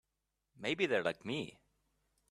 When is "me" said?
1.25-1.59